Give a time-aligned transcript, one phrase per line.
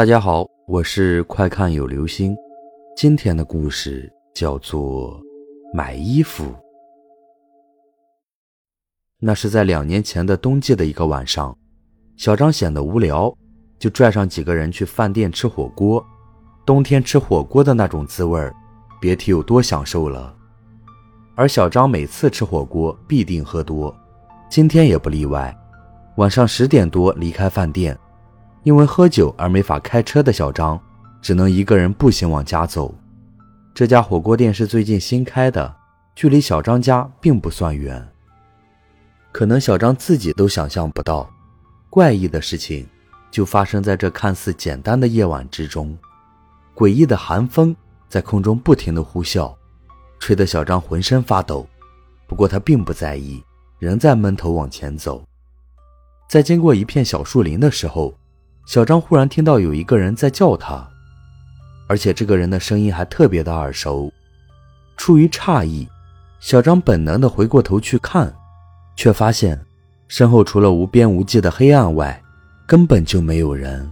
[0.00, 2.34] 大家好，我是快看有流星。
[2.96, 5.20] 今天的故事叫做
[5.74, 6.54] 买衣服。
[9.18, 11.54] 那是在两年前的冬季的一个晚上，
[12.16, 13.30] 小张显得无聊，
[13.78, 16.02] 就拽上几个人去饭店吃火锅。
[16.64, 18.54] 冬天吃火锅的那种滋味儿，
[19.02, 20.34] 别提有多享受了。
[21.34, 23.94] 而小张每次吃火锅必定喝多，
[24.48, 25.54] 今天也不例外。
[26.16, 27.94] 晚上十点多离开饭店，
[28.62, 30.80] 因为喝酒而没法开车的小张，
[31.22, 32.94] 只能一个人步行往家走。
[33.74, 35.74] 这家火锅店是最近新开的，
[36.14, 38.06] 距离小张家并不算远。
[39.32, 41.30] 可能小张自己都想象不到，
[41.88, 42.86] 怪异的事情
[43.30, 45.96] 就发生在这看似简单的夜晚之中。
[46.74, 47.74] 诡异的寒风
[48.08, 49.54] 在空中不停地呼啸，
[50.18, 51.66] 吹得小张浑身发抖。
[52.26, 53.42] 不过他并不在意，
[53.78, 55.24] 仍在闷头往前走。
[56.28, 58.14] 在经过一片小树林的时候，
[58.66, 60.88] 小张忽然听到有一个人在叫他，
[61.88, 64.12] 而且这个人的声音还特别的耳熟。
[64.96, 65.88] 出于诧异，
[66.38, 68.32] 小张本能的回过头去看，
[68.96, 69.60] 却发现
[70.08, 72.22] 身后除了无边无际的黑暗外，
[72.66, 73.90] 根本就没有人。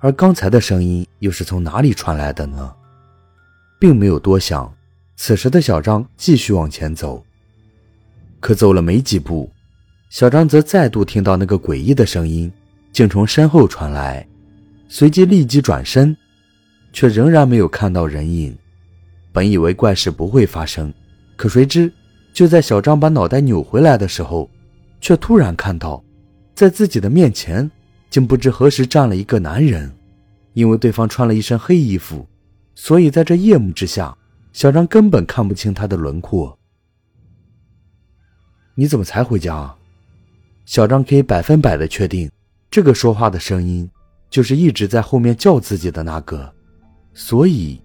[0.00, 2.74] 而刚才的声音又是从哪里传来的呢？
[3.80, 4.70] 并没有多想，
[5.16, 7.24] 此时的小张继续往前走。
[8.40, 9.50] 可走了没几步。
[10.10, 12.52] 小张则再度听到那个诡异的声音，
[12.94, 14.24] 竟从身后传来，
[14.88, 16.16] 随即立即转身，
[16.92, 18.56] 却仍然没有看到人影。
[19.32, 20.94] 本以为怪事不会发生，
[21.34, 21.92] 可谁知，
[22.32, 24.48] 就在小张把脑袋扭回来的时候，
[25.00, 26.02] 却突然看到，
[26.54, 27.68] 在自己的面前，
[28.08, 29.92] 竟不知何时站了一个男人。
[30.52, 32.24] 因为对方穿了一身黑衣服，
[32.76, 34.16] 所以在这夜幕之下，
[34.52, 36.56] 小张根本看不清他的轮廓。
[38.76, 39.76] 你怎么才回家啊？
[40.64, 42.30] 小张可以百分百的确定，
[42.74, 43.88] 这个说话的声音
[44.28, 46.52] 就是一直在后面叫自己的那个，
[47.12, 47.80] 所以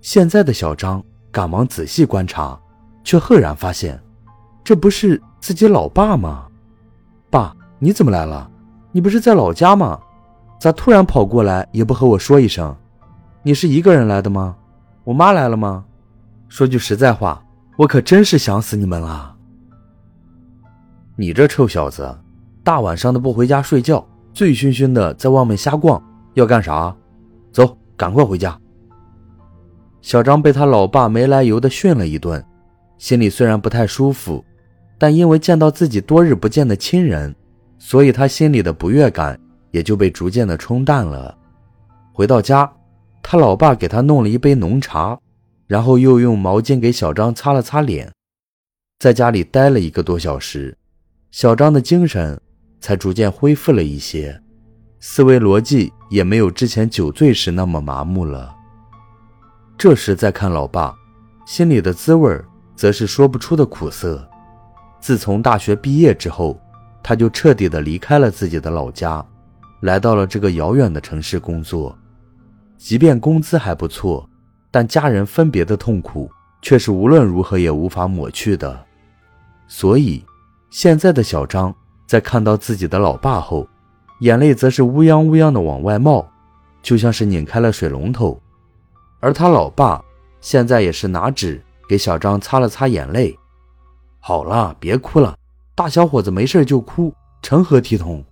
[0.00, 2.60] 现在的小张赶忙仔细观察，
[3.04, 3.96] 却赫然发现，
[4.64, 6.48] 这不是自己老爸吗？
[7.30, 8.50] 爸，你怎么来了？
[8.90, 10.00] 你不是在老家吗？
[10.58, 12.76] 咋突然跑过来也不和我说一声？
[13.44, 14.56] 你是一个人来的吗？
[15.04, 15.84] 我妈来了吗？
[16.48, 17.40] 说句实在话，
[17.76, 19.36] 我可真是想死你们了。
[21.14, 22.18] 你这臭小子，
[22.64, 24.04] 大晚上的不回家睡觉，
[24.34, 26.02] 醉醺醺的在外面瞎逛，
[26.34, 26.94] 要干啥？
[27.52, 28.58] 走，赶快回家。
[30.02, 32.44] 小张被他老爸没来由的训了一顿，
[32.98, 34.44] 心里虽然不太舒服，
[34.98, 37.32] 但因为见到自己多日不见的亲人，
[37.78, 39.38] 所以他心里的不悦感
[39.70, 41.38] 也就被逐渐的冲淡了。
[42.12, 42.70] 回到家，
[43.22, 45.16] 他老爸给他弄了一杯浓茶，
[45.68, 48.12] 然后又用毛巾给小张擦了擦脸，
[48.98, 50.76] 在家里待了一个多小时。
[51.30, 52.40] 小张的精神
[52.84, 54.38] 才逐渐恢复了一些，
[55.00, 58.54] 思维逻辑也没有之前酒醉时那么麻木了。
[59.78, 60.94] 这时再看老爸，
[61.46, 62.38] 心里的滋味
[62.76, 64.28] 则是说不出的苦涩。
[65.00, 66.60] 自从大学毕业之后，
[67.02, 69.24] 他就彻底的离开了自己的老家，
[69.80, 71.96] 来到了这个遥远的城市工作。
[72.76, 74.28] 即便工资还不错，
[74.70, 76.30] 但家人分别的痛苦
[76.60, 78.84] 却是无论如何也无法抹去的，
[79.66, 80.22] 所以。
[80.70, 81.72] 现在的小张
[82.06, 83.66] 在看到自己的老爸后，
[84.20, 86.26] 眼泪则是乌泱乌泱的往外冒，
[86.82, 88.40] 就像是拧开了水龙头。
[89.20, 90.02] 而他老爸
[90.40, 93.36] 现在也是拿纸给小张擦了擦眼泪。
[94.20, 95.36] 好了，别哭了，
[95.74, 98.22] 大小伙子没事就哭，成何体统？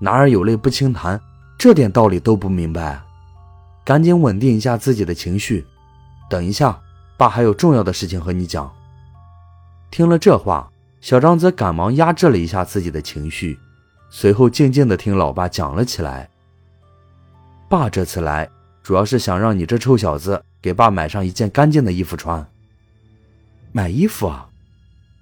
[0.00, 1.20] 男儿有泪不轻弹，
[1.56, 3.00] 这点道理都不明白？
[3.84, 5.64] 赶紧稳定一下自己的情绪，
[6.28, 6.76] 等一下，
[7.16, 8.68] 爸还有重要的事情和你讲。
[9.90, 10.71] 听了这话。
[11.02, 13.58] 小张则赶忙压制了一下自己的情绪，
[14.08, 16.30] 随后静静的听老爸讲了起来。
[17.68, 18.48] 爸这次来，
[18.84, 22.46] 主要是想让你这臭小子给爸买上一件干净的衣服穿。
[23.72, 24.48] 买衣服啊？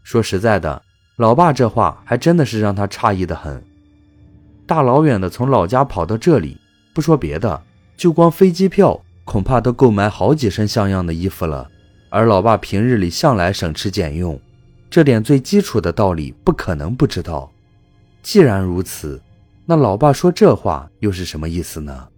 [0.02, 0.82] 说实在的，
[1.16, 3.64] 老爸这话还真的是让他诧异的很。
[4.66, 6.60] 大老远的从老家跑到这里，
[6.92, 7.62] 不说别的，
[7.97, 11.71] 就光飞机票恐怕都够买好几身像样的衣服了。
[12.10, 14.38] 而老爸平日里向来省吃俭用。
[14.91, 17.51] 这点最基础的道理不可能不知道。
[18.22, 19.22] 既然如此，
[19.65, 22.09] 那老爸说这话又是什么意思呢？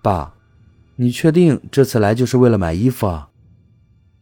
[0.00, 0.32] 爸，
[0.94, 3.28] 你确定这次来就是为了买衣服啊？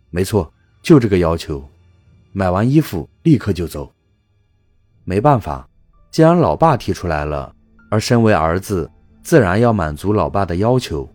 [0.09, 0.51] 没错，
[0.83, 1.63] 就这个要求。
[2.33, 3.93] 买完衣服立刻就走。
[5.05, 5.69] 没办法，
[6.11, 7.55] 既然老爸提出来了，
[7.91, 8.91] 而身为儿子，
[9.23, 11.07] 自然要满足老爸的要求。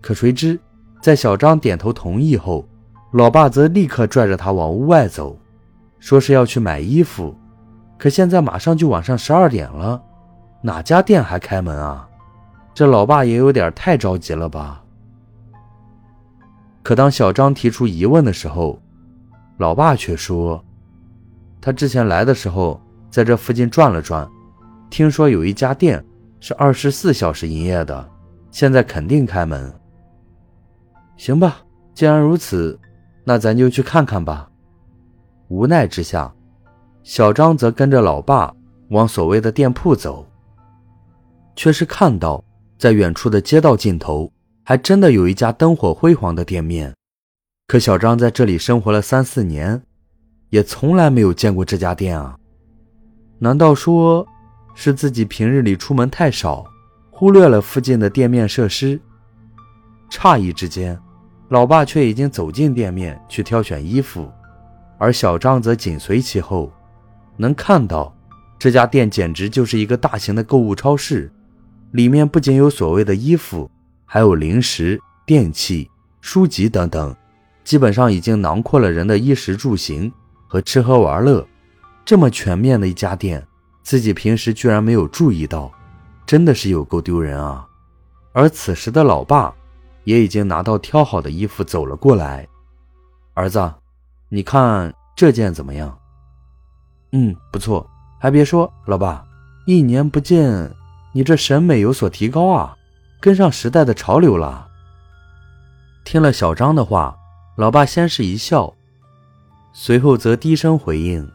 [0.00, 0.58] 可谁知，
[1.02, 2.66] 在小张点头同意后。
[3.14, 5.38] 老爸则立刻拽着他往屋外走，
[6.00, 7.32] 说是要去买衣服。
[7.96, 10.02] 可现在马上就晚上十二点了，
[10.60, 12.08] 哪家店还开门啊？
[12.74, 14.82] 这老爸也有点太着急了吧？
[16.82, 18.82] 可当小张提出疑问的时候，
[19.58, 20.60] 老爸却说
[21.62, 22.80] ：“他之前来的时候，
[23.10, 24.28] 在这附近转了转，
[24.90, 26.04] 听说有一家店
[26.40, 28.10] 是二十四小时营业的，
[28.50, 29.72] 现在肯定开门。
[31.16, 31.58] 行吧，
[31.94, 32.76] 既然如此，
[33.24, 34.50] 那咱就去看看吧。”
[35.48, 36.32] 无奈之下，
[37.02, 38.54] 小张则跟着老爸
[38.90, 40.26] 往所谓的店铺走，
[41.56, 42.42] 却是看到
[42.78, 44.32] 在远处的街道尽头，
[44.64, 46.94] 还真的有一家灯火辉煌的店面。
[47.66, 49.82] 可小张在这里生活了三四年，
[50.50, 52.36] 也从来没有见过这家店啊！
[53.38, 54.26] 难道说
[54.74, 56.64] 是自己平日里出门太少，
[57.10, 59.00] 忽略了附近的店面设施？
[60.10, 60.98] 诧异之间，
[61.54, 64.28] 老爸却已经走进店面去挑选衣服。
[64.98, 66.72] 而小张则紧随其后，
[67.36, 68.12] 能看到
[68.58, 71.32] 这家店简直就是一个大型的购物超市，
[71.92, 73.70] 里面不仅有所谓的衣服，
[74.04, 75.88] 还有零食、电器、
[76.20, 77.14] 书籍等等，
[77.62, 80.12] 基本上已经囊括了人的衣食住行
[80.48, 81.46] 和吃喝玩乐。
[82.04, 83.46] 这么全面的一家店，
[83.84, 85.70] 自己平时居然没有注意到，
[86.26, 87.64] 真的是有够丢人啊！
[88.32, 89.54] 而此时的老爸
[90.04, 92.46] 也已经拿到挑好的衣服走了过来，
[93.34, 93.72] 儿子。
[94.28, 95.98] 你看这件怎么样？
[97.12, 97.88] 嗯，不错。
[98.20, 99.24] 还别说，老爸，
[99.66, 100.74] 一年不见，
[101.12, 102.76] 你这审美有所提高啊，
[103.20, 104.66] 跟上时代的潮流了。
[106.04, 107.16] 听了小张的话，
[107.56, 108.74] 老爸先是一笑，
[109.72, 111.30] 随后则低声回应：“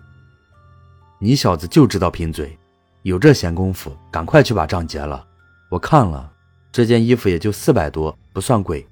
[1.21, 2.57] 你小子就知道贫嘴，
[3.04, 5.25] 有这闲工夫，赶快去把账结了。
[5.69, 6.31] 我看了，
[6.71, 8.88] 这件衣服也就四百多，不算贵，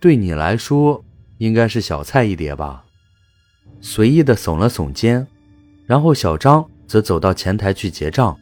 [0.00, 1.04] 对你来说
[1.36, 2.82] 应该是小菜一碟吧。”
[3.82, 5.26] 随意的耸了耸肩，
[5.84, 8.34] 然后小张则走到前台去结账。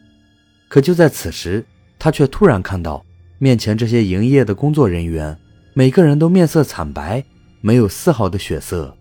[0.69, 1.65] 可就在此时，
[1.99, 3.05] 他却突然看到
[3.37, 5.37] 面前这些营业的工作人员，
[5.73, 7.21] 每个人都面色惨白，
[7.59, 8.95] 没有丝毫的血色，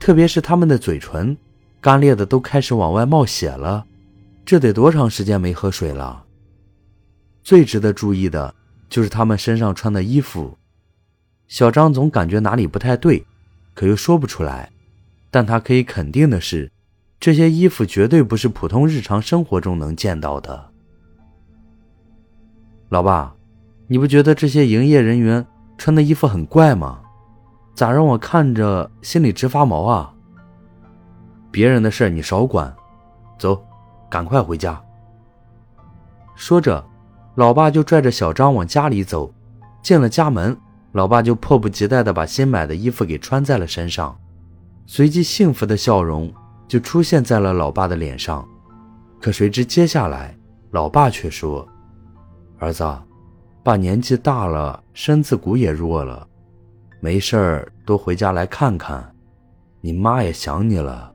[0.00, 1.36] 特别是他们的嘴唇，
[1.80, 3.86] 干裂的都开始往外冒血了。
[4.44, 6.24] 这得多长时间没喝水了？
[7.44, 8.52] 最值得注意的
[8.88, 10.58] 就是他们身上穿的衣服。
[11.48, 13.24] 小张总感觉哪里不太对，
[13.74, 14.70] 可又说不出来。
[15.30, 16.70] 但他可以肯定的是，
[17.18, 20.70] 这些衣服绝对不是普通日常生活中能见到的。
[22.88, 23.34] 老爸，
[23.88, 25.44] 你不觉得这些营业人员
[25.76, 27.00] 穿的衣服很怪吗？
[27.74, 30.14] 咋让我看着心里直发毛啊？
[31.50, 32.72] 别人的事你少管，
[33.36, 33.60] 走，
[34.08, 34.80] 赶快回家。
[36.36, 36.84] 说着，
[37.34, 39.32] 老爸就拽着小张往家里走。
[39.82, 40.56] 进了家门，
[40.94, 44.16] 老爸就迫不及待地把新买的衣服给穿在了身上。
[44.86, 46.32] 随即，幸福的笑容
[46.68, 48.46] 就出现在了老爸的脸上。
[49.20, 50.36] 可谁知接下来，
[50.70, 51.66] 老爸却说
[52.60, 52.84] ：“儿子，
[53.64, 56.24] 爸年纪大了，身子骨也弱了，
[57.00, 59.12] 没事儿多回家来看看，
[59.80, 61.12] 你妈也想你了，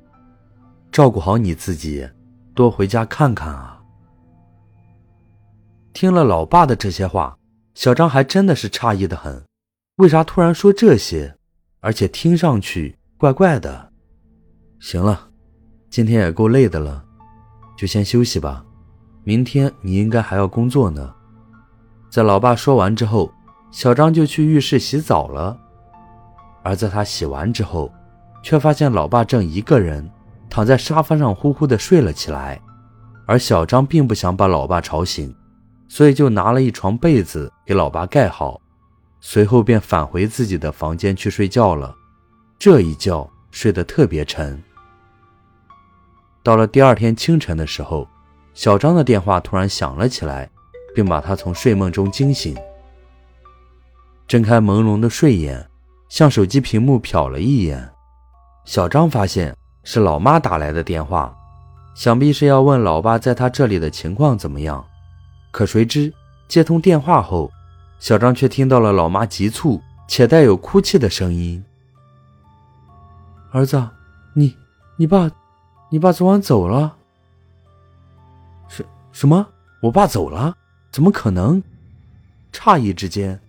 [0.92, 2.06] 照顾好你自己，
[2.54, 3.80] 多回家看看啊。”
[5.94, 7.38] 听了老爸的这些话，
[7.75, 9.42] 小张还真的是诧异的很，
[10.00, 11.36] 为啥突然说这些，
[11.81, 12.98] 而且听上去……
[13.18, 13.92] 怪怪的，
[14.80, 15.28] 行了，
[15.90, 17.04] 今天也够累的了，
[17.78, 18.63] 就先休息吧。
[19.25, 21.13] 明天你应该还要工作呢。
[22.10, 23.29] 在老爸说完之后，
[23.72, 25.60] 小张就去浴室洗澡了。
[26.63, 27.91] 而在他洗完之后，
[28.41, 30.10] 却发现老爸正一个人
[30.50, 32.58] 躺在沙发上呼呼的睡了起来。
[33.25, 35.36] 而小张并不想把老爸吵醒，
[35.89, 38.62] 所以就拿了一床被子给老爸盖好，
[39.22, 41.96] 随后便返回自己的房间去睡觉了。
[42.58, 44.62] 这一觉睡得特别沉。
[46.44, 48.08] 到了第二天清晨的时候，
[48.54, 50.50] 小张的电话突然响了起来，
[50.96, 52.56] 并把他从睡梦中惊醒。
[54.28, 55.70] 睁开朦胧的睡眼，
[56.08, 57.90] 向手机屏幕瞟了一眼，
[58.66, 61.36] 小张发现是老妈打来的电话，
[61.96, 64.86] 想必是要问老爸在他这里的情况怎么样。
[65.52, 66.14] 可谁知
[66.48, 67.52] 接通电话后，
[68.00, 71.63] 小张却听到了老妈急促且带有哭泣的声音。
[73.51, 73.88] 儿子，
[74.34, 74.56] 你，
[74.98, 75.29] 你爸，
[75.89, 76.96] 你爸昨晚走了。
[78.68, 79.46] 什什么？
[79.82, 80.56] 我爸走了？
[80.91, 81.62] 怎么可能？
[82.53, 83.39] 诧异之间，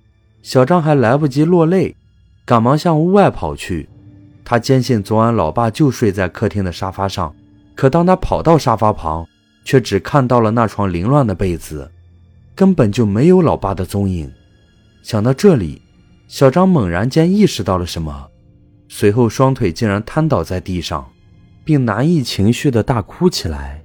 [0.42, 1.96] 小张还来不及落泪，
[2.44, 3.88] 赶忙向屋外跑去。
[4.44, 7.34] 他坚信昨晚老爸就睡在客厅的沙发上，
[7.76, 9.26] 可当他跑到沙发旁，
[9.64, 11.90] 却只看到了那床凌乱的被子，
[12.54, 14.30] 根本就没有老爸的踪影。
[15.02, 15.82] 想到这里，
[16.28, 18.30] 小张猛然间意识到了什么。
[18.88, 21.10] 随后，双腿竟然瘫倒在地上，
[21.64, 23.84] 并难以情绪的大哭起来。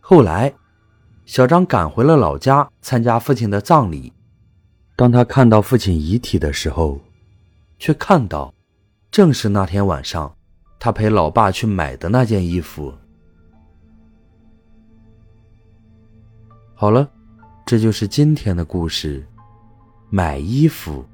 [0.00, 0.52] 后来，
[1.24, 4.12] 小张赶回了老家参加父亲的葬礼。
[4.96, 7.00] 当他看到父亲遗体的时候，
[7.78, 8.52] 却看到，
[9.10, 10.34] 正是那天晚上，
[10.78, 12.92] 他陪老爸去买的那件衣服。
[16.74, 17.10] 好了，
[17.70, 19.24] 这就是今天的故事，
[20.08, 21.04] 买衣服。